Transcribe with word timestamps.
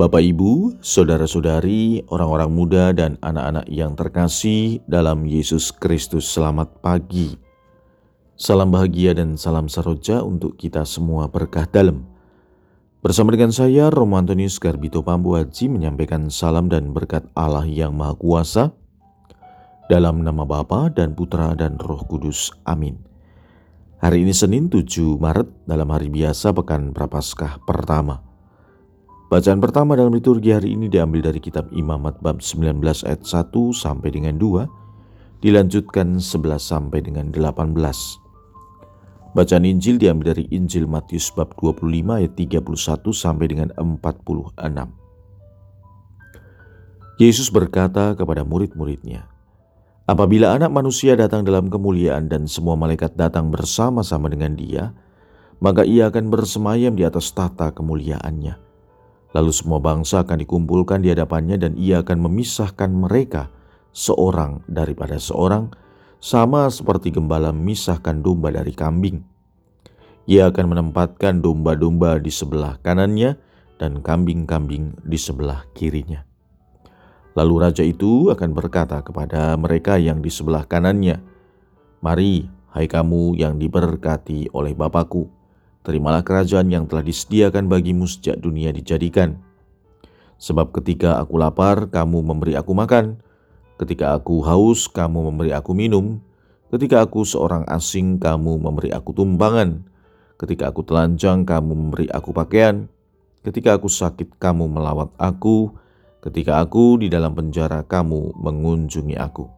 Bapak, 0.00 0.24
Ibu, 0.24 0.80
saudara-saudari, 0.80 2.08
orang-orang 2.08 2.48
muda, 2.48 2.88
dan 2.96 3.20
anak-anak 3.20 3.68
yang 3.68 3.92
terkasih 3.92 4.80
dalam 4.88 5.28
Yesus 5.28 5.76
Kristus, 5.76 6.24
selamat 6.24 6.80
pagi. 6.80 7.36
Salam 8.32 8.72
bahagia 8.72 9.12
dan 9.12 9.36
salam 9.36 9.68
saroja 9.68 10.24
untuk 10.24 10.56
kita 10.56 10.88
semua 10.88 11.28
berkah 11.28 11.68
dalam. 11.68 12.08
Bersama 13.04 13.36
dengan 13.36 13.52
saya, 13.52 13.92
Romo 13.92 14.16
Antonius 14.16 14.56
Garbito 14.56 15.04
Pambu 15.04 15.36
Haji 15.36 15.68
menyampaikan 15.68 16.32
salam 16.32 16.72
dan 16.72 16.96
berkat 16.96 17.28
Allah 17.36 17.68
yang 17.68 17.92
Maha 17.92 18.16
Kuasa 18.16 18.72
dalam 19.92 20.24
nama 20.24 20.48
Bapa 20.48 20.88
dan 20.88 21.12
Putra 21.12 21.52
dan 21.52 21.76
Roh 21.76 22.08
Kudus. 22.08 22.56
Amin. 22.64 22.96
Hari 24.00 24.24
ini 24.24 24.32
Senin 24.32 24.72
7 24.72 25.20
Maret 25.20 25.68
dalam 25.68 25.92
hari 25.92 26.08
biasa 26.08 26.56
Pekan 26.56 26.96
Prapaskah 26.96 27.60
pertama. 27.68 28.29
Bacaan 29.30 29.62
pertama 29.62 29.94
dalam 29.94 30.10
liturgi 30.10 30.50
hari 30.50 30.74
ini 30.74 30.90
diambil 30.90 31.30
dari 31.30 31.38
kitab 31.38 31.70
Imamat 31.70 32.18
bab 32.18 32.42
19 32.42 32.82
ayat 32.82 33.22
1 33.22 33.54
sampai 33.70 34.10
dengan 34.10 34.34
2, 34.34 34.66
dilanjutkan 35.38 36.18
11 36.18 36.58
sampai 36.58 36.98
dengan 36.98 37.30
18. 37.30 37.78
Bacaan 39.30 39.62
Injil 39.70 40.02
diambil 40.02 40.34
dari 40.34 40.50
Injil 40.50 40.90
Matius 40.90 41.30
bab 41.30 41.54
25 41.62 41.78
ayat 42.10 42.34
31 42.34 43.14
sampai 43.14 43.46
dengan 43.46 43.70
46. 43.78 44.58
Yesus 47.22 47.54
berkata 47.54 48.18
kepada 48.18 48.42
murid-muridnya, 48.42 49.30
Apabila 50.10 50.58
anak 50.58 50.74
manusia 50.74 51.14
datang 51.14 51.46
dalam 51.46 51.70
kemuliaan 51.70 52.26
dan 52.26 52.50
semua 52.50 52.74
malaikat 52.74 53.14
datang 53.14 53.54
bersama-sama 53.54 54.26
dengan 54.26 54.58
dia, 54.58 54.90
maka 55.62 55.86
ia 55.86 56.10
akan 56.10 56.34
bersemayam 56.34 56.98
di 56.98 57.06
atas 57.06 57.30
tata 57.30 57.70
kemuliaannya 57.70 58.69
Lalu 59.30 59.52
semua 59.54 59.78
bangsa 59.78 60.26
akan 60.26 60.42
dikumpulkan 60.42 61.06
di 61.06 61.14
hadapannya 61.14 61.56
dan 61.60 61.72
ia 61.78 62.02
akan 62.02 62.26
memisahkan 62.26 62.90
mereka 62.90 63.46
seorang 63.94 64.66
daripada 64.66 65.22
seorang, 65.22 65.70
sama 66.18 66.66
seperti 66.68 67.14
gembala 67.14 67.54
memisahkan 67.54 68.20
domba 68.20 68.50
dari 68.50 68.74
kambing. 68.74 69.22
Ia 70.26 70.50
akan 70.50 70.76
menempatkan 70.76 71.42
domba-domba 71.42 72.18
di 72.22 72.30
sebelah 72.30 72.78
kanannya 72.82 73.38
dan 73.80 74.04
kambing-kambing 74.04 75.00
di 75.02 75.18
sebelah 75.18 75.64
kirinya. 75.72 76.22
Lalu 77.38 77.54
raja 77.62 77.86
itu 77.86 78.28
akan 78.28 78.50
berkata 78.52 79.00
kepada 79.00 79.54
mereka 79.56 79.96
yang 79.96 80.20
di 80.20 80.28
sebelah 80.28 80.66
kanannya, 80.66 81.22
Mari, 82.02 82.46
hai 82.74 82.86
kamu 82.90 83.38
yang 83.38 83.56
diberkati 83.56 84.52
oleh 84.52 84.74
Bapakku, 84.76 85.30
terimalah 85.82 86.24
kerajaan 86.24 86.68
yang 86.68 86.84
telah 86.84 87.04
disediakan 87.04 87.68
bagimu 87.68 88.04
sejak 88.04 88.40
dunia 88.40 88.72
dijadikan. 88.72 89.40
Sebab 90.40 90.72
ketika 90.72 91.20
aku 91.20 91.36
lapar, 91.36 91.92
kamu 91.92 92.24
memberi 92.24 92.56
aku 92.56 92.72
makan. 92.72 93.20
Ketika 93.76 94.16
aku 94.16 94.40
haus, 94.44 94.88
kamu 94.88 95.32
memberi 95.32 95.52
aku 95.52 95.76
minum. 95.76 96.20
Ketika 96.72 97.04
aku 97.04 97.28
seorang 97.28 97.68
asing, 97.68 98.16
kamu 98.16 98.56
memberi 98.60 98.88
aku 98.92 99.12
tumbangan. 99.12 99.84
Ketika 100.40 100.72
aku 100.72 100.80
telanjang, 100.84 101.44
kamu 101.44 101.72
memberi 101.76 102.06
aku 102.08 102.32
pakaian. 102.32 102.88
Ketika 103.44 103.76
aku 103.76 103.88
sakit, 103.92 104.40
kamu 104.40 104.68
melawat 104.68 105.12
aku. 105.20 105.76
Ketika 106.20 106.60
aku 106.60 107.00
di 107.00 107.08
dalam 107.08 107.32
penjara, 107.32 107.84
kamu 107.84 108.36
mengunjungi 108.36 109.16
aku. 109.16 109.48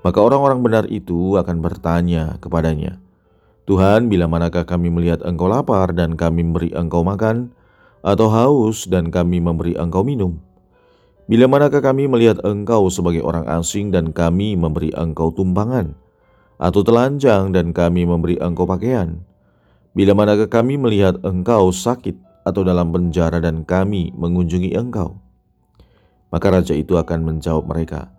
Maka 0.00 0.18
orang-orang 0.22 0.64
benar 0.64 0.84
itu 0.88 1.36
akan 1.36 1.60
bertanya 1.60 2.40
kepadanya, 2.40 2.96
Tuhan, 3.68 4.08
bila 4.08 4.24
manakah 4.26 4.64
kami 4.64 4.88
melihat 4.88 5.20
Engkau 5.24 5.48
lapar 5.48 5.92
dan 5.92 6.16
kami 6.16 6.44
memberi 6.44 6.72
Engkau 6.72 7.04
makan, 7.04 7.52
atau 8.00 8.32
haus 8.32 8.88
dan 8.88 9.12
kami 9.12 9.40
memberi 9.40 9.76
Engkau 9.76 10.00
minum? 10.00 10.40
Bila 11.30 11.46
manakah 11.46 11.84
kami 11.84 12.08
melihat 12.10 12.40
Engkau 12.42 12.90
sebagai 12.90 13.22
orang 13.22 13.46
asing 13.46 13.92
dan 13.92 14.10
kami 14.10 14.56
memberi 14.56 14.90
Engkau 14.96 15.30
tumpangan, 15.30 15.94
atau 16.56 16.80
telanjang 16.82 17.52
dan 17.52 17.70
kami 17.76 18.08
memberi 18.08 18.40
Engkau 18.40 18.66
pakaian? 18.66 19.22
Bila 19.92 20.16
manakah 20.16 20.48
kami 20.48 20.80
melihat 20.80 21.20
Engkau 21.22 21.70
sakit 21.70 22.46
atau 22.46 22.64
dalam 22.64 22.90
penjara 22.90 23.38
dan 23.38 23.62
kami 23.62 24.10
mengunjungi 24.16 24.74
Engkau? 24.74 25.20
Maka 26.30 26.46
raja 26.50 26.74
itu 26.74 26.94
akan 26.94 27.26
menjawab 27.26 27.66
mereka, 27.66 28.10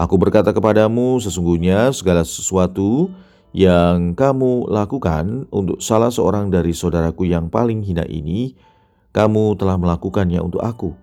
Aku 0.00 0.16
berkata 0.16 0.54
kepadamu, 0.54 1.20
sesungguhnya 1.20 1.90
segala 1.92 2.24
sesuatu 2.24 3.12
yang 3.50 4.14
kamu 4.14 4.70
lakukan 4.70 5.50
untuk 5.50 5.82
salah 5.82 6.10
seorang 6.10 6.54
dari 6.54 6.70
saudaraku 6.70 7.26
yang 7.26 7.50
paling 7.50 7.82
hina 7.82 8.06
ini, 8.06 8.54
kamu 9.10 9.58
telah 9.58 9.74
melakukannya 9.74 10.38
untuk 10.38 10.62
aku. 10.62 10.94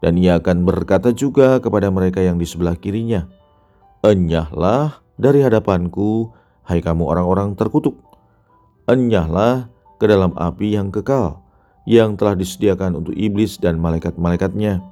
Dan 0.00 0.18
ia 0.18 0.40
akan 0.40 0.64
berkata 0.66 1.12
juga 1.12 1.60
kepada 1.60 1.92
mereka 1.92 2.24
yang 2.24 2.40
di 2.40 2.48
sebelah 2.48 2.74
kirinya, 2.74 3.28
Enyahlah 4.02 4.98
dari 5.14 5.46
hadapanku, 5.46 6.34
hai 6.66 6.82
kamu 6.82 7.06
orang-orang 7.06 7.54
terkutuk. 7.54 7.94
Enyahlah 8.90 9.70
ke 10.02 10.10
dalam 10.10 10.34
api 10.34 10.74
yang 10.74 10.90
kekal, 10.90 11.38
yang 11.86 12.18
telah 12.18 12.34
disediakan 12.34 12.98
untuk 12.98 13.14
iblis 13.14 13.62
dan 13.62 13.78
malaikat-malaikatnya. 13.78 14.82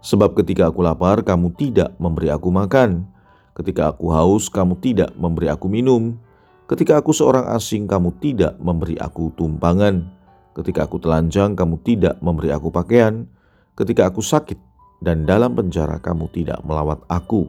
Sebab 0.00 0.32
ketika 0.38 0.72
aku 0.72 0.80
lapar, 0.80 1.20
kamu 1.20 1.52
tidak 1.58 1.92
memberi 2.00 2.32
aku 2.32 2.48
makan 2.48 3.15
Ketika 3.56 3.96
aku 3.96 4.12
haus, 4.12 4.52
kamu 4.52 4.76
tidak 4.84 5.16
memberi 5.16 5.48
aku 5.48 5.64
minum. 5.64 6.20
Ketika 6.68 7.00
aku 7.00 7.16
seorang 7.16 7.48
asing, 7.56 7.88
kamu 7.88 8.12
tidak 8.20 8.60
memberi 8.60 9.00
aku 9.00 9.32
tumpangan. 9.32 10.12
Ketika 10.52 10.84
aku 10.84 11.00
telanjang, 11.00 11.56
kamu 11.56 11.80
tidak 11.80 12.20
memberi 12.20 12.52
aku 12.52 12.68
pakaian. 12.68 13.24
Ketika 13.72 14.12
aku 14.12 14.20
sakit 14.20 14.60
dan 15.00 15.24
dalam 15.24 15.56
penjara, 15.56 15.96
kamu 16.04 16.28
tidak 16.36 16.60
melawat 16.68 17.00
aku. 17.08 17.48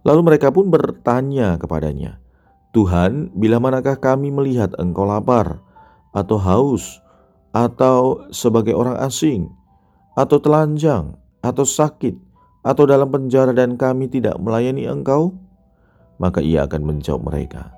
Lalu 0.00 0.20
mereka 0.32 0.48
pun 0.48 0.72
bertanya 0.72 1.60
kepadanya, 1.60 2.16
Tuhan, 2.72 3.34
bila 3.36 3.60
manakah 3.60 4.00
kami 4.00 4.32
melihat 4.32 4.72
engkau 4.80 5.04
lapar, 5.04 5.60
atau 6.16 6.38
haus, 6.40 7.04
atau 7.52 8.24
sebagai 8.32 8.72
orang 8.72 8.96
asing, 9.02 9.52
atau 10.16 10.40
telanjang, 10.40 11.18
atau 11.42 11.64
sakit, 11.66 12.25
atau 12.66 12.82
dalam 12.82 13.06
penjara 13.06 13.54
dan 13.54 13.78
kami 13.78 14.10
tidak 14.10 14.34
melayani 14.42 14.90
engkau? 14.90 15.38
Maka 16.18 16.42
ia 16.42 16.66
akan 16.66 16.82
menjawab 16.82 17.22
mereka, 17.22 17.76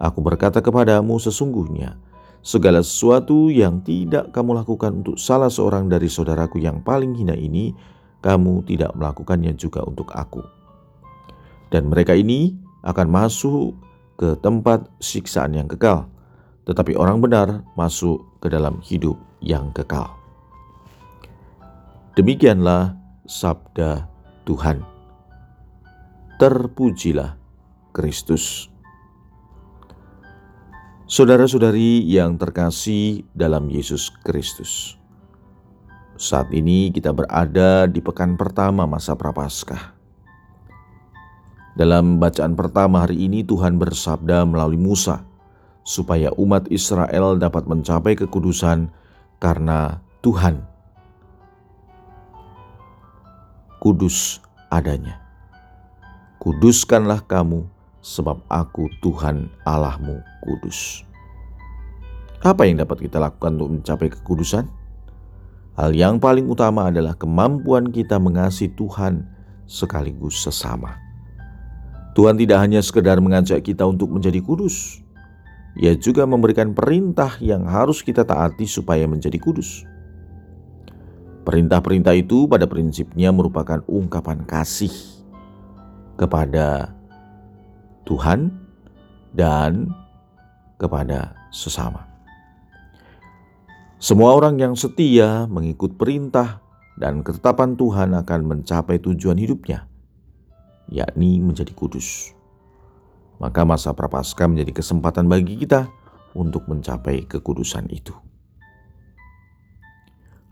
Aku 0.00 0.24
berkata 0.24 0.64
kepadamu 0.64 1.20
sesungguhnya, 1.20 2.00
segala 2.40 2.80
sesuatu 2.80 3.52
yang 3.52 3.84
tidak 3.84 4.32
kamu 4.32 4.64
lakukan 4.64 5.04
untuk 5.04 5.20
salah 5.20 5.52
seorang 5.52 5.92
dari 5.92 6.08
saudaraku 6.08 6.56
yang 6.56 6.80
paling 6.80 7.12
hina 7.12 7.36
ini, 7.36 7.76
kamu 8.24 8.64
tidak 8.64 8.96
melakukannya 8.96 9.52
juga 9.60 9.84
untuk 9.84 10.08
aku. 10.16 10.40
Dan 11.68 11.92
mereka 11.92 12.16
ini 12.16 12.56
akan 12.80 13.12
masuk 13.12 13.76
ke 14.16 14.40
tempat 14.40 14.88
siksaan 15.04 15.52
yang 15.52 15.68
kekal, 15.68 16.08
tetapi 16.64 16.96
orang 16.96 17.20
benar 17.20 17.60
masuk 17.76 18.24
ke 18.40 18.48
dalam 18.48 18.80
hidup 18.80 19.20
yang 19.44 19.68
kekal. 19.76 20.16
Demikianlah 22.16 22.96
sabda 23.28 24.08
Tuhan. 24.50 24.82
Terpujilah 26.42 27.38
Kristus. 27.94 28.66
Saudara-saudari 31.06 32.02
yang 32.02 32.34
terkasih 32.34 33.22
dalam 33.30 33.70
Yesus 33.70 34.10
Kristus. 34.26 34.98
Saat 36.18 36.50
ini 36.50 36.90
kita 36.90 37.14
berada 37.14 37.86
di 37.86 38.02
pekan 38.02 38.34
pertama 38.34 38.90
masa 38.90 39.14
Prapaskah. 39.14 39.94
Dalam 41.78 42.18
bacaan 42.18 42.58
pertama 42.58 43.06
hari 43.06 43.30
ini 43.30 43.46
Tuhan 43.46 43.78
bersabda 43.78 44.42
melalui 44.50 44.82
Musa 44.82 45.22
supaya 45.86 46.34
umat 46.34 46.66
Israel 46.74 47.38
dapat 47.38 47.70
mencapai 47.70 48.18
kekudusan 48.18 48.90
karena 49.38 50.02
Tuhan 50.26 50.69
kudus 53.80 54.44
adanya. 54.68 55.16
Kuduskanlah 56.36 57.24
kamu, 57.24 57.64
sebab 58.04 58.40
aku 58.48 58.88
Tuhan 59.00 59.48
Allahmu 59.64 60.20
kudus. 60.44 61.04
Apa 62.40 62.64
yang 62.64 62.80
dapat 62.80 63.04
kita 63.08 63.20
lakukan 63.20 63.56
untuk 63.56 63.80
mencapai 63.80 64.08
kekudusan? 64.08 64.64
Hal 65.76 65.96
yang 65.96 66.20
paling 66.20 66.48
utama 66.48 66.88
adalah 66.92 67.16
kemampuan 67.16 67.88
kita 67.92 68.20
mengasihi 68.20 68.72
Tuhan 68.72 69.28
sekaligus 69.64 70.40
sesama. 70.40 70.96
Tuhan 72.16 72.36
tidak 72.36 72.60
hanya 72.60 72.80
sekedar 72.84 73.16
mengajak 73.20 73.64
kita 73.64 73.84
untuk 73.88 74.12
menjadi 74.12 74.44
kudus, 74.44 75.00
Ia 75.78 75.94
juga 75.94 76.26
memberikan 76.26 76.74
perintah 76.74 77.38
yang 77.38 77.62
harus 77.62 78.02
kita 78.02 78.26
taati 78.26 78.66
supaya 78.66 79.06
menjadi 79.06 79.38
kudus. 79.38 79.86
Perintah-perintah 81.40 82.12
itu 82.12 82.44
pada 82.44 82.68
prinsipnya 82.68 83.32
merupakan 83.32 83.80
ungkapan 83.88 84.44
kasih 84.44 84.92
kepada 86.20 86.92
Tuhan 88.04 88.52
dan 89.32 89.88
kepada 90.76 91.32
sesama. 91.48 92.04
Semua 94.00 94.32
orang 94.36 94.56
yang 94.56 94.76
setia 94.76 95.44
mengikut 95.48 95.96
perintah 95.96 96.60
dan 96.96 97.24
ketetapan 97.24 97.76
Tuhan 97.76 98.16
akan 98.16 98.40
mencapai 98.44 99.00
tujuan 99.00 99.36
hidupnya, 99.36 99.88
yakni 100.88 101.40
menjadi 101.40 101.72
kudus. 101.72 102.36
Maka 103.40 103.64
masa 103.64 103.96
prapaskah 103.96 104.48
menjadi 104.48 104.84
kesempatan 104.84 105.24
bagi 105.24 105.56
kita 105.56 105.88
untuk 106.36 106.68
mencapai 106.68 107.24
kekudusan 107.24 107.88
itu. 107.88 108.12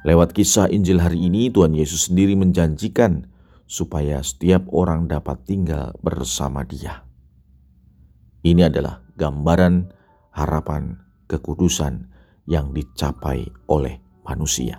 Lewat 0.06 0.30
kisah 0.30 0.70
Injil 0.70 1.02
hari 1.02 1.26
ini, 1.26 1.50
Tuhan 1.50 1.74
Yesus 1.74 2.06
sendiri 2.06 2.38
menjanjikan 2.38 3.26
supaya 3.66 4.22
setiap 4.22 4.70
orang 4.70 5.10
dapat 5.10 5.42
tinggal 5.42 5.90
bersama 5.98 6.62
Dia. 6.62 7.02
Ini 8.46 8.70
adalah 8.70 9.02
gambaran 9.18 9.90
harapan 10.30 11.02
kekudusan 11.26 12.06
yang 12.46 12.70
dicapai 12.70 13.50
oleh 13.66 13.98
manusia. 14.22 14.78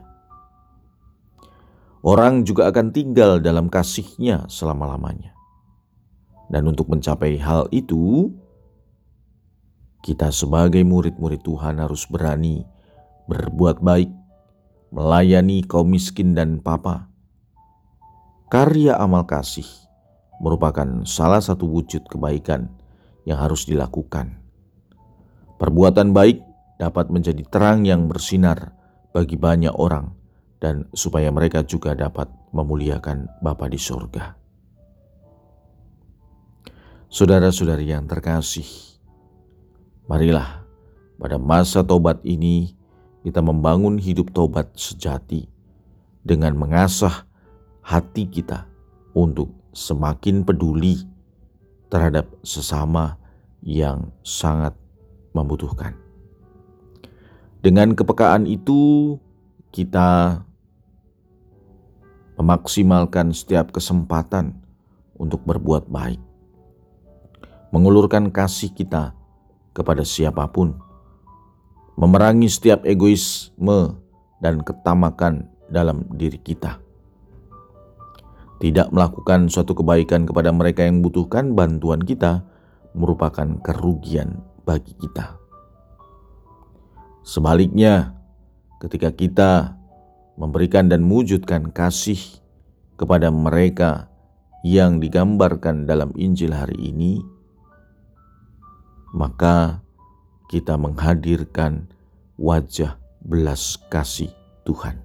Orang 1.99 2.47
juga 2.47 2.71
akan 2.71 2.95
tinggal 2.95 3.43
dalam 3.43 3.67
kasihnya 3.67 4.47
selama-lamanya. 4.47 5.35
Dan 6.47 6.65
untuk 6.71 6.87
mencapai 6.87 7.35
hal 7.37 7.67
itu, 7.75 8.31
kita 9.99 10.31
sebagai 10.31 10.81
murid-murid 10.87 11.43
Tuhan 11.43 11.83
harus 11.83 12.07
berani 12.07 12.63
berbuat 13.27 13.83
baik 13.83 14.09
melayani 14.89 15.61
kaum 15.65 15.89
miskin 15.89 16.33
dan 16.33 16.61
papa. 16.61 17.09
Karya 18.49 18.97
amal 18.97 19.29
kasih 19.29 19.67
merupakan 20.41 21.05
salah 21.05 21.43
satu 21.43 21.69
wujud 21.69 22.09
kebaikan 22.09 22.73
yang 23.27 23.37
harus 23.37 23.69
dilakukan. 23.69 24.41
Perbuatan 25.59 26.15
baik 26.15 26.41
dapat 26.79 27.11
menjadi 27.11 27.43
terang 27.45 27.85
yang 27.85 28.07
bersinar 28.07 28.73
bagi 29.11 29.35
banyak 29.35 29.75
orang 29.75 30.15
dan 30.63 30.87
supaya 30.95 31.29
mereka 31.29 31.61
juga 31.67 31.93
dapat 31.93 32.31
memuliakan 32.55 33.27
Bapa 33.43 33.67
di 33.67 33.77
surga. 33.77 34.39
Saudara-saudari 37.09 37.89
yang 37.89 38.05
terkasih, 38.05 38.69
marilah 40.05 40.63
pada 41.19 41.35
masa 41.41 41.83
tobat 41.83 42.21
ini 42.23 42.78
kita 43.23 43.43
membangun 43.43 43.99
hidup 43.99 44.31
tobat 44.31 44.71
sejati 44.79 45.47
dengan 46.23 46.55
mengasah 46.55 47.27
hati 47.83 48.29
kita 48.29 48.69
untuk 49.11 49.51
semakin 49.75 50.45
peduli 50.47 51.03
terhadap 51.89 52.29
sesama 52.45 53.17
yang 53.65 54.13
sangat 54.23 54.71
membutuhkan. 55.33 55.97
Dengan 57.59 57.91
kepekaan 57.91 58.47
itu, 58.47 59.17
kita 59.75 60.41
memaksimalkan 62.39 63.35
setiap 63.35 63.75
kesempatan 63.75 64.55
untuk 65.19 65.43
berbuat 65.43 65.91
baik, 65.91 66.23
mengulurkan 67.75 68.31
kasih 68.31 68.71
kita 68.71 69.11
kepada 69.75 70.07
siapa 70.07 70.47
pun 70.47 70.79
memerangi 71.99 72.47
setiap 72.47 72.87
egoisme 72.87 73.99
dan 74.39 74.63
ketamakan 74.63 75.51
dalam 75.67 76.07
diri 76.15 76.39
kita. 76.39 76.79
Tidak 78.63 78.95
melakukan 78.95 79.51
suatu 79.51 79.75
kebaikan 79.75 80.23
kepada 80.23 80.55
mereka 80.55 80.87
yang 80.87 81.03
membutuhkan 81.03 81.51
bantuan 81.55 81.99
kita 81.99 82.47
merupakan 82.95 83.59
kerugian 83.59 84.39
bagi 84.63 84.95
kita. 84.95 85.35
Sebaliknya, 87.23 88.15
ketika 88.79 89.11
kita 89.11 89.51
memberikan 90.39 90.87
dan 90.87 91.03
mewujudkan 91.03 91.71
kasih 91.75 92.19
kepada 92.95 93.27
mereka 93.27 94.07
yang 94.63 95.03
digambarkan 95.03 95.83
dalam 95.83 96.15
Injil 96.15 96.55
hari 96.55 96.79
ini, 96.79 97.19
maka 99.15 99.83
kita 100.49 100.75
menghadirkan 100.81 101.85
wajah 102.41 102.97
belas 103.21 103.77
kasih 103.93 104.33
Tuhan. 104.65 104.97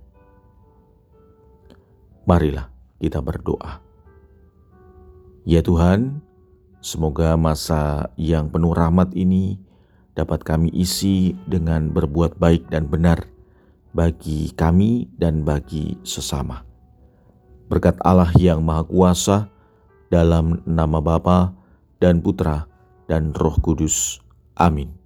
Marilah 2.24 2.72
kita 2.96 3.20
berdoa. 3.20 3.84
Ya 5.44 5.60
Tuhan, 5.60 6.24
semoga 6.80 7.36
masa 7.36 8.08
yang 8.16 8.48
penuh 8.48 8.72
rahmat 8.72 9.12
ini 9.12 9.60
dapat 10.16 10.40
kami 10.40 10.72
isi 10.72 11.36
dengan 11.44 11.92
berbuat 11.92 12.40
baik 12.40 12.72
dan 12.72 12.88
benar 12.88 13.28
bagi 13.92 14.48
kami 14.56 15.12
dan 15.20 15.44
bagi 15.44 16.00
sesama. 16.00 16.64
Berkat 17.68 18.00
Allah 18.00 18.32
yang 18.40 18.64
Maha 18.64 18.88
Kuasa, 18.88 19.38
dalam 20.08 20.64
nama 20.64 21.04
Bapa 21.04 21.52
dan 22.00 22.24
Putra 22.24 22.64
dan 23.04 23.36
Roh 23.36 23.60
Kudus. 23.60 24.24
Amin. 24.56 25.03